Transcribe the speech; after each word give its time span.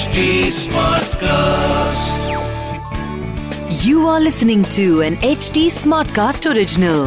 HD 0.00 0.20
Smartcast. 0.56 2.20
You 3.86 4.06
are 4.08 4.20
listening 4.20 4.62
to 4.76 4.84
an 5.06 5.16
HD 5.16 5.64
Smartcast 5.78 6.46
original. 6.50 7.00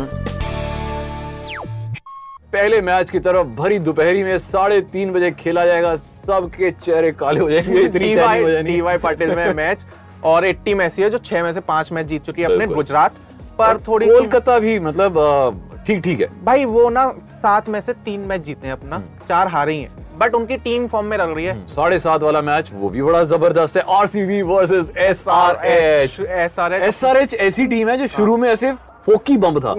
पहले 2.54 2.82
match 2.82 3.10
की 3.10 3.20
तरफ़ 3.20 3.48
भरी 3.48 3.80
दोपहरी 3.80 4.24
में 4.24 4.38
साढ़े 4.38 4.82
तीन 4.82 5.12
बजे 5.12 5.32
खेला 5.32 5.66
जाएगा। 5.66 5.96
सबके 5.96 6.72
चेहरे 6.72 7.12
काले 7.12 7.40
हो 7.40 7.50
जाएँगे 7.52 7.82
इतनी 7.86 8.14
हो 8.14 8.62
डीवाई 8.62 8.98
पाटिल 8.98 9.36
में 9.36 9.54
मैच। 9.54 9.86
और 10.24 10.46
एक 10.46 10.60
टीम 10.66 10.82
ऐसी 10.82 11.02
है 11.02 11.10
जो 11.10 11.18
छह 11.18 11.44
में 11.44 11.54
से 11.54 11.60
पाँच 11.60 11.92
मैच 11.92 12.06
जीत 12.06 12.24
चुकी 12.24 12.42
है 12.42 12.54
अपने 12.54 12.68
गुजरात। 12.68 13.16
पर 13.58 13.84
थोड़ी 13.88 14.08
कोलकाता 14.08 14.60
भी 14.60 14.80
मतलब 14.80 15.20
ठीक 15.88 16.04
ठीक 16.04 16.22
है। 16.22 16.28
भाई 16.46 16.66
वो 16.66 16.90
ना 16.90 17.10
सात 17.32 17.70
में 17.70 17.80
से 17.80 17.94
तीन 17.94 18.20
मैच 18.20 18.42
जीते 18.42 18.68
हैं 18.68 18.74
अपना। 18.74 18.96
हम्म। 18.96 19.28
चार 19.30 19.48
हारे 19.48 19.74
ही 19.74 19.82
हैं। 19.82 20.03
बट 20.20 20.36
उनकी 20.36 20.58
टीम 20.64 20.88
फॉर्म 20.88 21.08
में 21.08 21.18
लग 21.18 21.36
रही 21.36 21.46
है। 21.46 21.56
साढ़े 21.68 22.00
सात 22.00 22.24
वाला 22.24 22.42
मैच 22.42 22.72
वो 22.74 22.90
भी 22.90 23.02
बड़ा 23.02 23.24
ज़बरदस्त 23.32 23.78
है। 23.78 23.84
RCB 23.98 24.42
versus 24.42 24.92
SRH 24.98 26.20
S 26.20 26.60
R 26.60 26.74
H 26.74 26.84
SRH 26.88 27.34
ऐसी 27.34 27.68
टीम 27.68 27.90
है 27.90 27.98
जो 27.98 28.08
शुरू 28.08 28.38
में 28.38 28.50
ऐसे 28.52 28.72
फोकी 29.06 29.38
बम 29.38 29.60
था. 29.60 29.76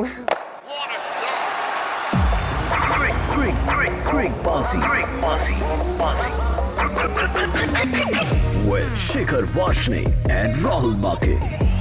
With 8.71 8.95
Shikhar 9.07 9.43
Vashne 9.55 10.05
and 10.31 10.57
Rahul 10.65 10.95
Make. 11.05 11.74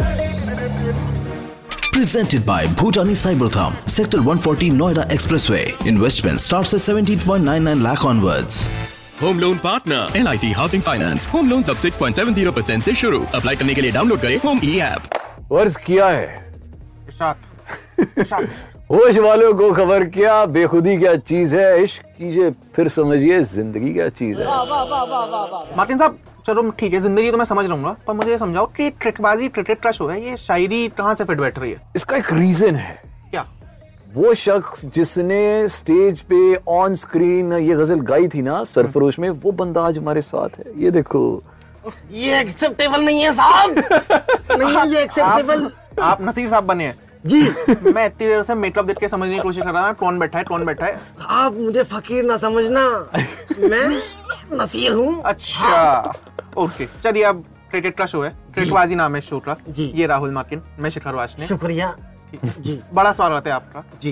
Presented 1.95 2.43
by 2.43 2.65
Bhutani 2.77 3.13
Cybertham, 3.15 3.73
Sector 3.87 4.17
140 4.17 4.71
Noida 4.71 5.03
Expressway. 5.11 5.65
Investment 5.85 6.41
starts 6.41 6.73
at 6.73 6.79
17.99 6.79 7.83
lakh 7.83 8.05
onwards. 8.11 8.55
Home 9.21 9.39
loan 9.39 9.57
partner 9.63 10.17
L 10.17 10.27
housing 10.53 10.81
finance 10.83 11.27
home 11.33 11.49
loan 11.49 11.63
सब 11.63 11.75
6.70 11.77 12.55
percent 12.55 12.81
ऐसी 12.81 12.95
शुरू. 13.01 13.23
अप्लाई 13.35 13.55
करने 13.55 13.73
के 13.75 13.81
लिए 13.81 13.91
डाउनलोड 13.91 14.19
करें 14.21 14.37
होम 14.45 14.59
ई 14.63 14.77
ऐप 14.79 15.01
वर्ष 15.51 15.75
किया 15.85 16.07
है। 16.07 16.51
होश 18.91 19.17
वालों 19.17 19.53
को 19.53 19.71
खबर 19.73 20.03
क्या? 20.17 20.45
बेखुदी 20.45 20.97
क्या 20.97 21.15
चीज़ 21.15 21.55
है? 21.55 21.83
इश्क 21.83 22.03
कीजिए 22.17 22.51
फिर 22.75 22.87
समझिए 22.97 23.43
ज़िंदगी 23.55 23.93
क्या 23.93 24.09
चीज़ 24.09 24.39
है। 24.39 24.45
मार्टिन 25.77 25.97
साहब 25.97 26.19
चलो 26.47 26.69
ठीक 26.79 26.93
है 26.93 26.99
ज़िंदगी 26.99 27.31
तो 27.31 27.37
मैं 27.37 27.45
समझ 27.45 27.65
रहूँगा 27.65 27.95
पर 28.07 28.13
मुझे 28.13 28.31
ये 28.31 28.37
समझाओ 28.37 28.65
कि 28.77 28.89
ट्रिकबाजी 29.01 29.47
क्रिकेट 29.49 29.81
क्रश 29.81 29.99
हो 30.01 30.07
रहा 30.07 30.15
है 30.15 30.29
ये 30.29 30.37
शायरी 30.37 30.87
कहाँ 30.97 31.13
से 31.15 31.23
फिट 31.23 31.39
बैठ 31.39 31.59
रही 31.59 31.71
है? 31.71 31.81
इसका 31.95 32.17
एक 32.17 32.31
रीजन 32.33 32.75
है। 32.75 33.01
क्या? 33.29 33.45
वो 34.13 34.33
शख्स 34.33 34.85
जिसने 34.95 35.67
स्टेज 35.67 36.21
पे 36.31 36.55
ऑन 36.69 36.95
स्क्रीन 36.95 37.53
ये 37.53 37.75
गज़ल 37.75 37.99
गाई 38.11 38.27
थी 38.27 38.41
ना 38.41 38.63
सरफरोश 38.63 39.19
में 39.19 39.29
वो 39.29 39.51
बंदा 39.51 39.85
आज 39.87 39.97
हमारे 39.97 40.21
साथ 40.21 40.59
है। 40.59 40.81
ये 40.83 40.91
देखो। 40.91 41.21
ये 42.11 42.39
एक्सेप्टेबल 42.39 43.03
नहीं 43.05 43.21
है 43.21 43.31
साहब। 43.33 43.77
नहीं 44.51 44.75
है 44.77 44.87
ये 44.89 45.01
एक्सेप्टेबल 45.03 45.63
आप, 45.63 45.99
आप 46.01 46.21
नसीर 46.21 46.49
साहब 46.49 46.63
बने 46.63 46.83
हैं। 46.83 46.95
जी 47.25 47.41
मैं 47.41 48.05
इतनी 48.05 48.27
देर 48.27 48.41
से 48.43 48.55
मेकअप 48.55 48.85
देख 48.85 48.97
के 48.99 49.07
समझने 49.07 49.35
की 49.35 49.41
कोशिश 49.41 49.63
कर 49.63 49.71
रहा 49.71 49.87
हूँ 49.87 49.95
कौन 49.95 50.19
बैठा 50.19 50.37
है 50.37 50.43
कौन 50.43 50.65
बैठा 50.65 50.85
है? 50.85 50.95
साहब 50.97 51.59
मुझे 51.59 51.83
फकीर 51.85 52.23
ना 52.25 52.37
समझना। 52.37 52.81
मैं 53.59 53.87
नसीर 54.53 54.91
हूँ। 54.91 55.21
अच्छा 55.25 56.13
ओके 56.57 56.85
चलिए 57.03 57.23
अब 57.23 57.43
क्रिकेट 57.71 57.97
का 57.97 58.05
शो 58.05 58.21
है। 58.21 58.29
क्रिकेटबाजी 58.29 58.95
नाम 58.95 59.15
है 59.15 59.21
शो 59.21 59.39
का। 59.39 59.55
जी। 59.69 59.91
ये 59.95 60.07
राहुल 60.07 60.31
मार्किन 60.31 60.61
मैं 60.79 60.89
शिखर 60.89 61.15
वाशने 61.15 61.47
शुक्रिया। 61.47 61.95
जी। 62.35 62.79
बड़ा 62.93 63.11
स्वागत 63.11 63.47
है 63.47 63.53
आपका। 63.53 63.83
जी। 64.01 64.11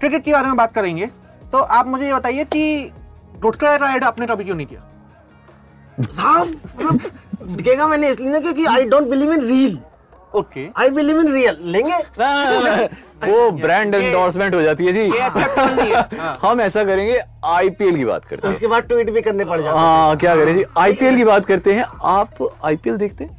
क्रिकेट 0.00 0.24
के 0.24 0.32
बारे 0.32 0.46
में 0.46 0.56
बात 0.56 0.74
करेंगे 0.74 1.06
तो 1.52 1.58
आप 1.58 1.86
मुझे 1.86 2.06
ये 2.06 2.14
बताइए 2.14 2.44
कि 2.46 2.92
गुटका 3.40 3.74
राइड 3.76 4.04
आपने 4.04 4.26
कभी 4.26 4.44
क्यों 4.44 4.56
नहीं 4.56 4.66
किया? 4.66 4.88
साहब 6.02 6.48
मतलब 6.76 7.00
दिखेगा 7.46 7.86
मैंने 7.88 8.10
इसलिए 8.10 8.30
ना 8.32 8.40
क्योंकि 8.40 8.64
I 8.66 8.84
don't 8.84 9.08
believe 9.08 9.32
in 9.32 9.46
reel 9.46 9.78
okay 10.34 10.66
I 10.76 10.90
believe 10.90 11.20
in 11.20 11.32
real 11.32 11.56
लेंगे? 11.62 11.96
ना, 12.18 12.32
ना, 12.44 12.60
ना, 12.60 12.76
वो 13.26 13.50
ब्रांड 13.50 13.94
एंडोर्समेंट 13.94 14.54
हो 14.54 14.62
जाती 14.62 14.86
है 14.86 14.92
जी। 14.92 15.08
है 15.10 15.28
हाँ। 16.18 16.38
हम 16.44 16.60
ऐसा 16.60 16.84
करेंगे 16.84 17.20
आईपीएल 17.44 17.96
की 17.96 18.04
बात 18.04 18.24
करते 18.24 18.48
हैं। 18.48 18.54
उसके 18.54 18.66
बाद 18.66 18.82
ट्वीट 18.82 19.10
भी 19.10 19.20
करने 19.22 19.44
पड़ 19.44 19.60
जाते 19.60 19.78
हैं। 19.78 19.84
हाँ 19.84 20.16
क्या 20.16 20.36
करें 20.36 20.54
जी? 20.54 20.64
आईपीएल 20.78 21.16
की 21.16 21.24
बात 21.24 21.46
करते 21.46 21.72
हैं। 21.74 21.84
आप 22.02 22.48
आईपीएल 22.64 22.96
देखते 22.96 23.24
हैं? 23.24 23.38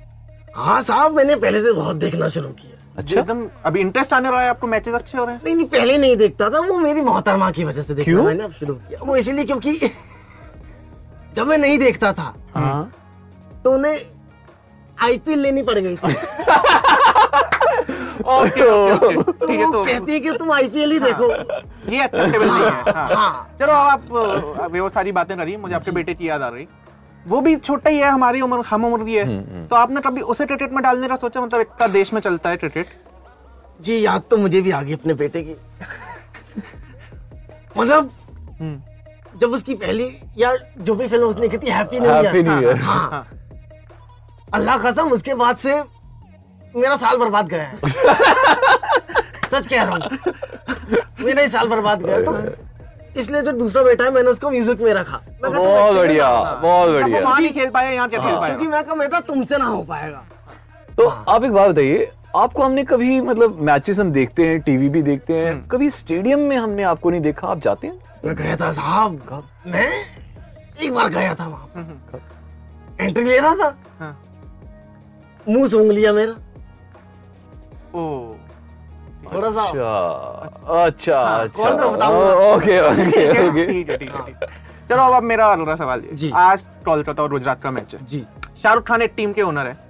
हाँ 0.55 0.81
साहब 0.81 1.15
मैंने 1.15 1.35
पहले 1.35 1.61
से 1.63 1.71
बहुत 1.71 1.95
देखना 1.95 2.27
शुरू 2.27 2.49
किया। 2.49 2.77
अच्छा। 2.97 3.19
एकदम 3.19 3.45
अभी 3.65 3.79
इंटरेस्ट 3.79 4.13
आने 4.13 4.29
रहा 4.31 4.41
है 4.41 4.49
आपको 4.49 4.67
मैचेस 4.67 4.93
अच्छे 4.93 5.17
हो 5.17 5.25
रहे 5.25 5.35
हैं? 5.35 5.41
नहीं 5.45 5.55
नहीं 5.55 5.65
पहले 5.67 5.97
नहीं 5.97 6.15
देखता 6.17 6.49
था 6.49 6.59
वो 6.59 6.77
मेरी 6.77 7.01
मोहतरमा 7.01 7.51
की 7.51 7.63
वजह 7.63 7.81
से 7.81 7.93
देखना 7.93 8.13
क्यों? 8.13 8.23
मैंने 8.23 8.43
अब 8.43 8.51
शुरू 8.51 8.73
किया। 8.73 8.99
वो 9.03 9.15
इसीलिए 9.15 9.45
क्योंकि 9.45 9.73
जब 11.35 11.47
मैं 11.47 11.57
नहीं 11.57 11.77
देखता 11.79 12.13
था 12.13 12.33
हाँ। 12.55 12.91
तो 13.63 13.71
उन्हें 13.71 13.99
आईपीएल 15.03 15.39
लेनी 15.39 15.61
पड़ 15.63 15.79
गई 15.79 15.95
थी। 15.95 16.13
ओके 18.21 18.69
ओके 18.69 19.15
तो 19.15 19.31
ठीक 19.47 19.59
है 19.59 19.71
तो 19.71 19.83
कहती 19.85 20.13
है 20.13 20.19
कि 20.19 20.31
तुम 20.37 20.51
आईपीएल 20.51 20.91
ही 20.91 20.99
देखो। 20.99 21.27
ये 21.91 22.03
एक्सेप्टेबल 22.03 22.45
नहीं 22.45 22.63
है। 22.63 22.93
हाँ। 22.93 23.07
हाँ। 23.09 23.55
चलो 23.59 23.73
अब 23.73 24.59
आप 24.61 24.71
वो 24.75 24.89
सारी 24.89 25.11
बातें 25.11 25.35
करिए 25.37 25.57
मुझे 25.57 25.75
आपके 25.75 25.91
बेटे 25.91 26.13
की 26.13 26.29
याद 26.29 26.41
आ 26.41 26.49
रही 26.49 26.67
वो 27.27 27.41
भी 27.41 27.55
छोटा 27.57 27.89
ही 27.89 27.97
है 27.97 28.09
हमारी 28.11 28.41
उम्र 28.41 28.59
हम 28.69 28.85
उम्र 28.85 29.03
की 29.05 29.15
है। 29.15 29.67
तो 29.67 29.75
आपने 29.75 30.01
कभी 30.01 30.21
उसे 30.33 30.45
क्रिकेट 30.45 30.71
में 30.73 30.81
डालने 30.83 31.07
का 31.07 31.15
सोचा? 31.15 31.41
मतलब 31.41 31.59
इतना 31.61 31.87
देश 31.87 32.13
में 32.13 32.21
चलता 32.21 32.49
है 32.49 32.57
क्रिकेट। 32.57 32.87
जी 33.79 33.99
याद 34.05 34.23
तो 34.29 34.37
मुझे 34.37 34.61
भी 34.61 34.71
आ 34.71 34.81
गई 34.81 34.93
अपने 34.93 35.13
बेटे 35.13 35.43
की। 35.43 35.55
मतलब 37.77 38.09
जब 39.41 39.51
उसकी 39.53 39.75
पहली 39.75 40.07
या 40.37 40.55
जो 40.77 40.95
भी 40.95 41.07
फ़िल्म 41.07 41.25
उसने 41.25 41.47
की 41.49 41.57
थी 41.57 41.69
happy 41.71 41.99
new 41.99 42.11
happy 42.11 42.39
year 42.39 42.63
year 42.63 42.81
हाँ। 42.81 43.27
अल्लाह 44.53 44.77
कसम 44.79 45.11
उसके 45.11 45.33
बाद 45.35 45.57
से 45.57 45.81
मेरा 46.75 46.95
साल 46.97 47.17
बर्बाद 47.17 47.47
गया 47.47 47.63
है। 47.63 47.77
सच 49.51 49.67
कह 49.67 49.83
रहा 49.83 49.95
हूँ। 49.95 50.01
मेरा 51.25 51.41
ही 51.41 51.47
साल 51.49 51.67
बर्बाद 51.67 52.01
गया 52.01 52.19
तो 52.21 53.19
इसलिए 53.19 53.41
जो 53.41 53.51
दूसरा 53.51 53.81
बेटा 53.83 54.03
है 54.03 54.11
मैंने 54.13 54.29
उसको 54.29 54.49
म्यूज़िक 54.49 54.81
में 54.81 54.93
रखा। 54.93 55.17
हूँ, 55.17 55.53
बहुत 55.53 55.95
बढ़िया 55.95 56.29
बहुत 56.61 56.89
बढ़िया। 56.89 57.19
वहाँ 57.19 57.39
नहीं 57.39 57.51
खेल 57.53 57.69
पाया 57.69 57.89
यहाँ 57.89 58.09
क्या 58.09 58.19
खेल 58.19 58.35
क्योंकि 58.47 58.67
मैं 58.67 58.83
कहा 58.83 58.95
बेटा 58.95 59.19
तुमसे 59.19 59.57
ना 59.57 59.65
हो 59.65 59.81
पाएगा। 59.83 60.23
तो 60.97 61.07
आप 61.07 61.43
एक 61.43 61.51
बात 61.51 61.69
बताइए 61.69 62.09
आपको 62.35 62.63
हमने 62.63 62.83
कभी 62.83 63.19
मतलब 63.21 63.61
मैचेस 63.61 63.99
हम 63.99 64.11
देखते 64.11 64.45
हैं 64.47 64.59
टीवी 64.61 64.89
भी 64.89 65.01
देखते 65.01 65.37
हैं 65.37 65.51
हम्म। 65.51 65.67
कभी 65.71 65.89
स्टेडियम 65.89 66.39
में 66.39 66.55
हमने 66.57 66.83
आपको 66.83 67.09
नहीं 67.09 67.21
देखा? 67.21 67.47
आप 67.47 67.59
जाते 67.59 67.87
हैं? 67.87 67.99
मैं 68.25 68.35
गया 68.35 68.55
था 68.57 68.71
साहब। 68.71 69.43
मैं 69.67 69.89
एक 70.79 70.93
बार 70.93 71.09
गया 71.09 71.33
था 71.35 71.47
वहाँ। 71.47 72.21
एंट्री 72.99 73.23
ले 73.23 73.39
रहा 73.39 73.55
था। 73.55 73.75
हाँ। 73.99 74.21
मुँह 75.47 75.67
सूंघ 75.67 75.91
लिया 75.91 76.13
मेरा। 76.13 76.35
ओ। 77.95 78.35
थोड़ा 79.33 79.49
सा 79.51 79.61
अच्छा। 79.61 80.83
अच्छा। 80.85 81.19
अच्छा 81.19 81.63
कौन 81.63 81.79
सा 81.79 81.87
बताऊँगा? 81.87 82.53
Okay 82.53 82.79
okay 82.81 83.49
okay. 83.49 83.61
है 83.61 83.81
है 83.83 83.99
है 83.99 84.59
चलो 84.89 85.03
अब 85.03 85.23
मेरा 85.23 85.47
अगला 85.47 85.75
सवाल 85.75 86.01
जी। 86.13 86.31
आज 86.35 86.61
कोलकाता 86.85 87.23
और 87.23 87.29
गुजरात 87.29 87.61
का 87.61 87.71
मैच 87.71 87.95
है। 87.95 88.05
जी। 88.05 88.25
शाहरुख 88.63 88.87
खान 88.87 89.01
एक 89.01 89.13
टीम 89.15 89.33
के 89.33 89.41
ओनर 89.41 89.67
है। 89.67 89.89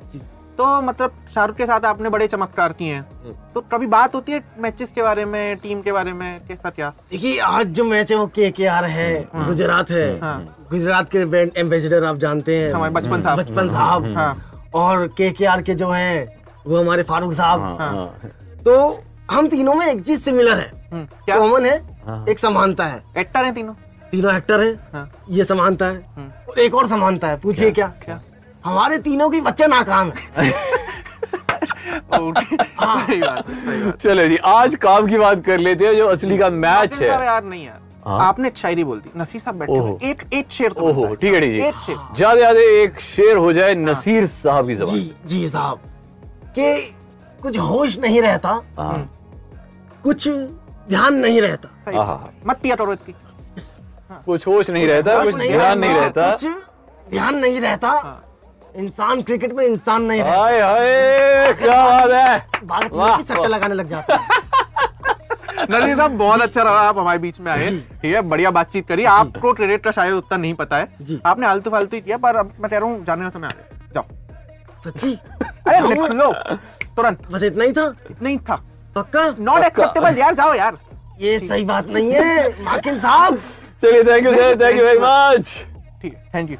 तो 0.57 0.81
मतलब 0.81 1.13
शाहरुख 1.34 1.56
के 1.57 1.66
साथ 1.66 1.85
आपने 1.85 2.09
बड़े 2.09 2.28
चमत्कार 2.28 2.73
किए 2.73 2.94
हैं। 2.94 3.34
तो 3.53 3.62
कभी 3.62 3.88
बात 3.88 4.16
होती 4.16 4.31
है 4.31 4.44
मैचेस 4.59 4.91
के 4.91 5.01
बारे 5.01 5.25
में 5.25 5.56
टीम 5.57 5.81
के 5.81 5.91
बारे 5.91 6.13
में? 6.13 6.39
कैसा 6.47 6.69
क्या? 6.69 6.89
देखिए 7.12 7.39
आज 7.39 7.68
जो 7.68 7.83
मैच 7.83 8.12
है 8.12 8.18
वो 8.18 8.28
के 8.28 8.50
के 8.51 8.66
आर 8.66 8.85
है 8.85 9.28
गुजरात 9.35 9.89
है। 9.89 10.19
हाँ। 10.19 10.68
गुजरात 10.72 11.09
के 11.09 11.23
ब्रांड 11.25 11.51
एम्बेसडर 11.57 12.06
आप 12.06 12.18
जानते 12.18 12.57
हैं। 12.57 12.73
हमारे 12.73 12.94
बचपन 12.94 13.22
साहब। 13.22 13.38
बचपन 13.39 13.69
साहब। 13.69 14.13
हाँ। 14.18 14.69
और 14.73 15.07
के 15.07 15.29
के 15.29 15.45
आर 15.45 15.62
के 15.62 15.75
जो 15.75 15.89
हैं 15.89 16.41
वो 16.67 16.79
हमारे 16.79 17.03
फारूक 17.03 17.33
साहब। 17.33 17.61
हाँ, 17.61 17.77
हाँ। 17.79 18.29
तो 18.66 19.03
हम 19.31 19.47
तीनों 19.47 19.73
में 19.73 19.85
एक 19.88 20.01
चीज़ 20.05 20.22
सिमिलर 20.22 20.59
है। 20.59 20.72
हम्म, 20.94 21.05
क्या? 21.25 21.38
कॉमन 21.38 21.66
है 21.66 21.77
हाँ। 22.07 22.25
एक 22.29 22.39
समानता 22.39 22.85
है। 22.85 23.01
एक्टर 23.17 23.45
है 23.45 23.53
तीनों? 23.53 23.73
तीनों 24.11 24.35
एक्टर 24.35 24.61
है 24.61 24.73
हाँ। 24.94 25.09
ये 25.29 25.44
समानता 25.45 25.85
है। 25.85 26.29
और 26.50 26.59
एक 26.59 26.75
और 26.75 26.88
समानता 26.88 27.27
है 27.27 27.39
पूछिए 27.39 27.71
क्या? 27.71 27.88
क्या? 28.03 28.21
हमारे 28.65 28.97
तीनों 29.00 29.30
की 29.30 29.41
बच्चे 29.41 29.68
नाकाम 29.68 30.12
है। 30.38 30.50
ओके, 32.13 32.56
सही 32.56 33.19
बात 33.21 33.50
है, 33.50 33.56
सही 33.56 33.83
बात 33.83 33.97
चलो 34.01 34.27
जी 34.27 34.38
आज 34.45 34.75
काम 34.81 35.07
की 35.07 35.18
बात 35.18 35.44
कर 35.45 35.57
लेते 35.59 35.86
हैं 35.86 35.95
जो 35.95 36.07
असली 36.07 36.38
का 36.38 36.50
मैच 36.50 36.95
है 36.95 37.09
है। 37.09 37.25
यार 37.25 37.44
नहीं 37.44 37.65
यार। 37.65 37.80
हाँ। 38.06 38.19
आपने 38.27 38.47
एक 38.47 38.57
शायरी 38.57 38.83
बोल 38.83 39.00
दी 39.00 39.19
नसीर 39.19 39.41
साहब 39.41 39.57
बैठे 39.59 39.77
हुए 39.77 40.09
एक 40.09 40.24
एक 40.33 40.51
शेर 40.51 40.71
तो 40.74 40.83
ओहो 40.83 41.13
ठीक 41.15 41.33
है 41.33 41.39
ठीक 41.41 41.53
एक 41.56 41.63
है 41.65 41.81
शेर। 41.86 41.97
ज़्यादा 42.15 42.36
ज़्यादा 42.36 42.59
एक 42.81 43.00
शेर 43.01 43.38
हो 43.38 43.51
जाए 43.53 43.75
नसीर 43.75 44.25
साहब 44.27 44.68
की 44.68 44.75
जबान 44.75 44.95
जी 44.95 45.03
से। 45.03 45.30
जी 45.30 45.47
साहब। 45.50 45.80
कि 46.57 46.95
कुछ 47.42 47.57
होश 47.57 47.98
नहीं 48.00 48.21
रहता 48.21 48.50
हाँ, 48.77 49.09
कुछ 50.03 50.27
ध्यान 50.89 51.15
नहीं 51.15 51.42
रहता। 51.42 52.31
मत 52.48 52.59
पिया 52.62 52.75
करो 52.75 52.94
इतनी 52.94 53.13
कुछ 54.25 54.48
होश 54.48 54.69
नहीं 54.69 54.88
रहता 54.88 55.24
कुछ 55.24 55.36
ध्यान 55.36 55.80
नहीं 55.80 55.94
रहता 55.94 56.31
कुछ 56.31 56.45
ध्यान 57.09 57.36
नहीं 57.36 57.62
रहता। 57.62 57.94
इंसान 58.75 59.21
क्रिकेट 59.21 59.53
में 59.53 59.65
इंसान 59.65 60.01
नहीं 60.01 60.21
रहता। 60.21 60.38
हाय 60.42 60.59
हाय 60.62 61.53
क्या 61.53 61.75
बात 61.89 62.12
है। 62.12 62.65
भारत 62.68 62.92
की 63.18 63.24
सट्टे 63.24 63.48
लगाने 63.48 63.75
लग 63.75 63.88
जाता 63.89 64.15
है। 64.15 64.39
नरसिंह 65.69 65.95
साहब 65.95 66.12
बहुत 66.18 66.42
अच्छा 66.42 66.63
रहा 66.63 66.80
आप 66.89 66.98
हमारे 66.98 67.19
बीच 67.19 67.39
में 67.39 67.51
आए। 67.51 67.69
ठीक 68.01 68.13
है 68.15 68.21
बढ़िया 68.30 68.51
बातचीत 68.51 68.88
करी। 68.88 69.06
आपको 69.06 69.53
क्रेडिट 69.53 69.83
का 69.83 69.92
शायद 69.92 70.13
उतना 70.13 70.38
नहीं 70.38 70.53
पता 70.53 70.77
है। 70.77 71.18
आपने 71.25 71.48
आलतू 71.48 71.69
फालतू 71.69 72.00
किया 72.01 72.18
पर 72.18 72.36
अब 72.36 72.51
मैं 72.62 72.69
कह 72.71 72.77
रहा 72.77 72.89
हूँ 72.89 73.03
जाने 73.06 73.24
का 73.24 73.30
समय 73.30 73.48
आ 73.48 73.51
गया। 73.51 73.77
जाओ। 73.95 74.03
अरे 74.88 75.88
लिख 75.88 76.12
लो। 76.12 76.31
तुरंत। 76.95 77.28
बस 77.31 77.44
इतना 77.44 77.63
ही 77.63 77.72
था? 77.72 77.94
इतना 78.12 78.30
ही 78.30 78.38
था। 78.39 78.56
पक्का? 78.95 79.24
नॉट 79.39 79.63
एक्सेप्टेबल 79.63 80.18
यार 80.18 80.33
जाओ 80.36 80.54
यार। 80.54 80.78
ये 81.22 81.38
सही 81.39 81.63
बात 81.66 81.89
नहीं 81.89 82.12
है 82.12 82.63
माकिन 82.63 83.00
साहब। 83.00 83.38
चलिए 83.83 84.04
thank 84.04 84.25
you 84.25 84.33
sir 84.33 84.56
thank 84.62 84.78
you 84.80 84.86
very 84.86 85.00
much 85.01 85.54
ठीक 86.01 86.13
है 86.16 86.24
थैंक 86.33 86.51
यू 86.51 86.57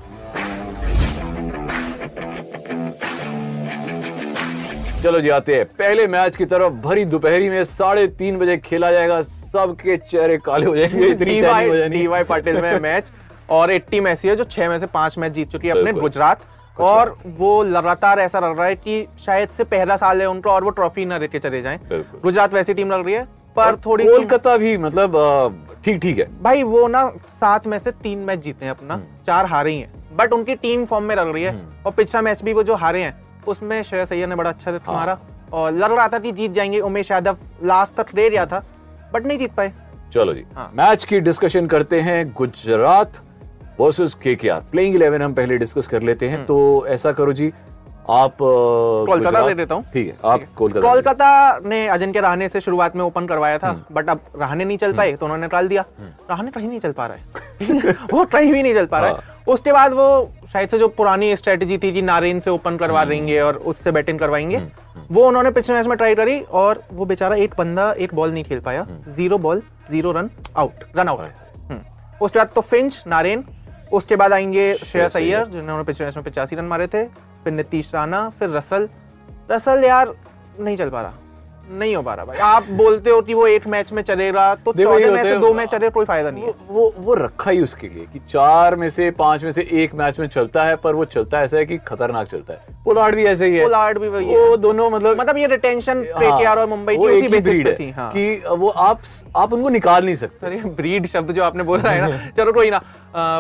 चलो 5.04 5.20
जी 5.22 5.30
आते 5.30 5.56
हैं। 5.56 5.66
पहले 5.68 6.06
मैच 6.08 6.36
की 6.36 6.46
तरफ़ 6.46 6.74
भरी 6.82 7.06
दोपहरी 7.06 7.50
में 7.50 7.64
साढ़े 7.64 8.08
तीन 8.18 8.38
बजे 8.38 8.58
खेला 8.58 8.92
जाएगा। 8.92 9.22
सबके 9.22 9.96
चेहरे 9.98 10.38
काले 10.38 10.66
हो 10.66 10.76
जाएँगे 10.76 11.08
इतनी 11.08 11.40
हो 11.40 11.88
डीवाई 11.90 12.24
पाटिल 12.24 12.62
में 12.62 12.80
मैच। 12.80 13.12
और 13.50 13.72
एक 13.72 13.86
टीम 13.92 14.08
ऐसी 14.08 14.28
है 14.28 14.36
जो 14.36 14.44
छह 14.44 14.70
में 14.70 14.78
से 14.80 14.86
पाँच 14.86 15.18
मैच 15.18 15.32
जीत 15.32 15.50
चुकी 15.52 15.68
है 15.68 15.78
अपने 15.78 15.94
गुजरात। 15.94 16.42
और 16.80 17.16
वो 17.28 17.62
लगातार 17.64 18.20
ऐसा 18.20 18.40
लग 18.40 18.58
रहा 18.58 18.68
है 18.68 18.76
कि 18.76 19.06
शायद 19.26 19.50
से 19.50 19.64
पहला 19.64 19.96
साल 19.96 20.22
है 20.22 20.28
उनका 20.28 20.52
और 20.52 20.64
वो 20.64 20.70
ट्रॉफी 20.70 21.06
न 21.06 21.20
लेके 21.20 21.40
चले 21.40 21.62
जाएँ। 21.62 21.80
गुजरात 21.92 22.54
वैसी 22.54 22.74
टीम 22.74 22.92
लग 22.92 23.06
रही 23.06 23.16
है 23.16 23.24
पर 23.56 23.76
थोड़ी 23.86 24.06
कोलकाता 24.06 24.56
भी 24.58 24.78
मतलब 24.78 25.66
ठीक 25.86 26.00
ठीक 26.02 26.20
है। 26.20 26.26
भाई 26.44 26.64
वो 26.64 26.88
ना 26.88 27.08
सात 27.30 27.68
में 27.68 27.78
से 27.78 27.92
तीन 27.94 28.20
मैच 28.20 28.40
जीते 28.40 28.66
हैं 28.66 28.72
अपना 28.72 28.94
हम्म। 28.94 29.24
चार 29.28 29.46
हारे 29.46 29.72
ही 29.72 29.80
हैं। 29.80 30.16
बट 30.18 30.34
उनकी 30.34 30.56
टीम 30.56 30.86
फॉर्म 30.86 31.06
में 31.06 31.16
लग 31.16 31.34
रही 31.34 31.44
है 31.44 31.56
और 31.86 31.92
पिछला 31.92 32.22
मैच 32.22 32.44
भी 32.44 32.54
वो 32.54 32.64
जो 32.64 32.76
हारे 32.76 33.02
हैं 33.04 33.14
उसमें 33.48 33.82
श्रेयस 33.84 34.12
अय्यर 34.12 34.28
ने 34.28 34.36
बड़ा 34.36 34.50
अच्छा 34.50 34.72
हाँ। 34.72 34.96
मारा 34.96 35.18
और 35.54 35.72
लग 35.72 35.92
रहा 35.92 36.08
था 36.08 36.20
कि 36.20 36.32
जीत 36.32 36.52
जाएँगे। 36.52 36.80
उमेश 36.80 37.12
यादव 37.12 37.38
लास्ट 37.64 37.96
तक 37.96 38.14
दे 38.16 38.28
रहा 38.30 38.46
था 38.46 38.64
बट 39.14 39.26
नहीं 39.26 39.38
जीत 39.38 39.54
पाए। 39.54 39.72
चलो 40.14 40.34
जी। 40.34 40.46
हाँ। 40.56 40.70
मैच 40.76 41.04
की 41.06 41.20
डिस्कशन 41.20 41.68
करते 41.68 42.00
हैं 42.02 42.34
गुजरात 42.38 43.22
वर्सेस 43.80 44.14
केकेआर 44.14 44.62
प्लेइंग 44.72 44.96
11 44.96 45.22
हम 45.22 45.34
पहले 45.34 45.58
डिस्कस 45.58 45.88
कर 45.88 46.02
लेते 46.02 46.30
हैं 46.30 46.46
तो 46.46 46.58
ऐसा 46.88 47.12
करो 47.12 47.34
जी 47.34 47.52
आप 48.10 48.38
कोलकाता 48.42 49.46
ले 49.48 49.54
लेता 49.54 49.76
हूँ। 49.76 49.84
ठीक 49.94 50.08
है 50.08 50.16
आप 50.26 50.42
कोलकाता 50.58 50.88
कोलकाता 50.88 51.60
ने 51.66 51.88
अजिंक्य 51.88 52.20
रहाणे 52.20 52.48
से 52.50 52.62
शुरुआत 52.62 52.96
में 52.96 53.04
ओपन 53.04 53.26
करवाया 53.26 53.58
था 53.58 53.68
हम्म। 53.68 53.96
बट 53.96 54.10
अब 54.10 54.22
रहाणे 54.40 54.66
नहीं 54.66 54.78
चल 54.78 54.94
पाए 54.94 55.12
तो 55.14 55.26
उन्होंने 55.26 55.48
टाल 55.48 55.68
दिया। 55.68 55.84
रहाणे 56.30 56.52
कहीं 56.52 56.68
नहीं 56.68 56.80
चल 56.80 56.92
पा 56.92 57.06
रहा 57.08 57.18
है। 57.18 57.94
वो 58.14 58.26
कहीं 58.26 58.52
भी 58.54 58.64
नहीं 58.64 58.74
चल 58.74 58.86
पा 58.86 59.00
रहा 59.00 59.10
हाँ। 59.10 59.18
है। 59.18 59.54
उसके 59.54 59.72
बाद 59.72 59.94
वो 59.94 60.08
शायद 60.54 60.70
से 60.70 60.78
जो 60.80 60.88
पुरानी 60.88 61.36
स्ट्रेटेजी 61.36 61.78
थी 61.78 61.92
कि 61.94 62.02
नारेन 62.02 62.40
से 62.40 62.50
ओपन 62.52 62.78
करवा 62.78 63.02
हम्म। 63.02 63.10
देंगे 63.10 63.40
और 63.40 63.56
उससे 63.72 63.92
बैटिंग 63.92 64.20
करवाएँगे 64.20 64.62
वो 65.12 65.28
उन्होंने 65.28 65.52
पिछले 65.52 65.76
मैच 65.76 65.88
में 65.88 65.98
ट्राई 65.98 66.16
करी 66.16 66.40
और 66.42 66.84
वो 66.94 67.06
बेचारा 67.06 67.36
एक 67.36 67.56
बंदा 67.58 67.92
एक 67.92 68.16
बॉल 68.16 68.34
नहीं 68.34 68.44
खेल 68.44 68.60
पाया। 68.60 68.82
हम्म। 68.82 69.12
Zero 69.12 69.38
ball 69.38 69.62
zero 69.92 70.12
run 70.12 70.30
out 70.58 70.84
run 70.98 71.08
out 71.08 72.22
उसके 72.22 72.40
बाद 72.40 72.50
तो 72.56 72.62
फिंच 72.62 73.04
नारेन 73.08 73.44
उसके 73.92 74.16
बाद 74.16 74.34
आएँगे 74.34 74.74
श्रेयस 74.76 75.16
अय्यर। 75.18 75.46
जिन्होंने 75.48 75.84
पिछले 75.84 76.06
मैच 76.06 76.16
में 76.16 76.26
पचासी 76.26 76.56
रन 76.56 76.66
मारे 76.66 76.88
थे 76.88 77.04
फिर 77.44 77.54
नीतीश 77.54 77.94
राणा 77.96 78.30
फिर 78.30 78.50
रसल 78.50 78.88
रसल 79.52 79.84
यार 79.84 80.14
नहीं 80.60 80.78
चल 80.78 80.90
पा 80.90 81.02
रहा 81.02 81.18
नहीं 81.72 81.96
हो 81.96 82.02
पा 82.02 82.14
रहा 82.14 82.26
भाई। 82.26 82.38
आप 82.38 82.68
बोलते 82.72 83.10
हो 83.10 83.22
कि 83.22 83.34
वो 83.34 83.46
एक 83.48 83.68
मैच 83.68 83.92
में 83.94 84.02
चलेगा 84.04 84.54
तो 84.56 84.74
चौदह 84.74 85.12
में 85.12 85.22
से 85.24 85.30
हैं- 85.30 85.42
दो 85.42 85.54
मैच 85.54 85.70
चले 85.70 85.90
कोई 85.90 86.06
फ़ायदा 86.06 86.32
नहीं 86.32 86.44
है। 86.44 86.54
वो 86.70 86.94
वो 86.98 87.14
रखा 87.14 87.52
ही 87.52 87.62
उसके 87.62 87.88
लिए 87.88 88.06
कि 88.14 88.20
चार 88.30 88.76
में 88.76 88.90
से 88.90 89.10
पाँच 89.12 89.44
में 89.44 89.52
से 89.52 89.68
एक 89.74 89.94
मैच 89.96 90.20
में 90.20 90.28
चलता 90.28 90.64
है 90.64 90.76
पर 90.76 90.96
वो 90.96 91.06
चलता 91.06 91.42
ऐसा 91.42 91.58
है 91.58 91.66
कि 91.66 91.78
खतरनाक 91.78 92.28
चलता 92.28 92.54
है। 92.54 92.80
पोलार्ड 92.86 93.16
भी 93.16 93.26
ऐसे 93.26 93.46
ही 93.46 93.56
है। 93.58 93.64
पोलार्ड 93.64 93.98
भी 93.98 94.08
वही 94.08 94.30
है। 94.30 94.38
वो 94.40 94.58
दोनों 94.58 94.90
मतलब 94.90 95.20
मतलब 95.22 95.38
ये 95.38 95.48
रिटेंशन 95.48 95.98
हाँ, 95.98 96.20
केकेआर 96.22 96.60
और 96.60 96.68
मुंबई 96.68 96.96
की 96.98 97.04
उसी 97.04 97.28
बेसिस 97.28 97.64
पे 97.64 97.74
थी 97.74 97.90
हाँ। 97.92 98.10
कि 98.12 98.44
वो 98.50 98.70
आप 98.70 99.02
आप 99.36 99.54
उनको 99.54 99.70
निकाल 99.70 100.06
नहीं 100.06 100.16
सकते। 100.16 100.46
अरे 100.48 100.62
ब्रीड 100.76 101.08
शब्द 101.08 101.32
जो 101.32 101.44
आपने 101.44 101.64
बोला 101.64 101.90
है 101.90 102.10
ना 102.12 102.18
चलो 102.38 102.54
कोई 102.54 102.70
ना। 102.70 102.82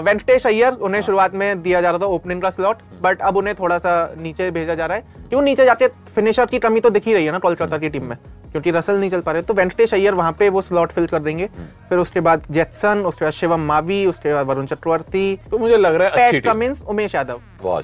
वेंकटेश 0.06 0.46
अय्यर 0.48 0.74
उन्हें 0.82 1.02
शुरुआत 1.02 1.34
में 1.34 1.62
दिया 1.62 1.82
जा 1.82 1.90
रहा 1.90 2.00
था 2.00 2.06
ओपनिंग 2.06 2.42
का 2.42 2.50
स्लॉट 2.50 2.78
बट 3.04 3.22
अब 3.22 3.38
उन्हें 3.38 3.56
थोड़ा 3.60 3.78
सा 3.78 3.94
नीचे 4.20 4.52
भेजा 4.52 4.76
जा 4.76 4.86
रहा 4.86 4.98
है। 4.98 5.20
क्यों 5.30 5.42
नीचे 5.42 5.66
जाके 5.66 5.88
फिनिशर 5.88 6.46
की 6.46 6.60
कमी 6.60 6.80
तो 6.80 6.90
दिख 6.90 7.06
ही 7.06 7.14
रही 7.14 7.26
है 7.26 7.32
ना 7.32 7.40
कोलकाता 7.40 7.78
की 7.78 7.90
टीम 7.90 8.06
में? 8.06 8.18
क्योंकि 8.52 8.72
रसल 8.72 9.00
नहीं 9.00 9.10
चल 9.10 9.22
पा 9.22 9.32
रहे 9.32 9.42
तो 9.42 9.54
वेंकटेश 9.54 9.94
अय्यर 9.94 10.14
वहाँ 10.14 10.32
पे 10.40 10.50
वो 10.50 10.62
स्लॉट 10.62 10.92
फिल 10.92 11.06
कर 11.08 11.20
देंगे। 11.20 11.48
फिर 11.90 11.98
उसके 11.98 12.20
बाद 12.20 12.44
जेक्सन 12.52 13.04
उसके 13.08 13.26
बाद 13.26 13.34
शिवम 13.34 13.62
मावी 13.66 14.06
उसके 14.06 14.34
बाद 14.34 14.48
वरुण 14.48 14.66
चक्रवर्ती 14.66 15.36
तो 15.52 15.58
मुझे 15.58 15.78
लग 15.78 15.96
रहा 15.96 16.08
है 16.08 16.26
अच्छी 16.26 16.42
कमिंस 16.42 16.82
उमेश 16.84 17.16
यादव। 17.16 17.42